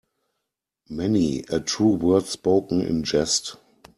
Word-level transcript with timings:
Many 0.89 1.43
a 1.51 1.59
true 1.59 1.91
word 1.93 2.25
spoken 2.25 2.81
in 2.81 3.03
jest. 3.03 3.57